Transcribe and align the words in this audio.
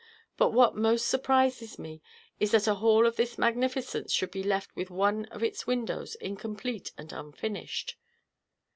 But 0.35 0.49
what 0.49 0.75
most 0.75 1.05
surprises 1.07 1.77
me 1.77 2.01
is 2.39 2.49
that 2.49 2.65
a 2.65 2.73
hall 2.73 3.05
of 3.05 3.17
this 3.17 3.37
magnificence 3.37 4.11
should 4.11 4.31
be 4.31 4.41
left 4.41 4.75
with 4.75 4.89
one 4.89 5.25
of 5.25 5.43
its 5.43 5.67
windows 5.67 6.15
incomplete 6.15 6.91
and 6.97 7.13
unfinished." 7.13 7.97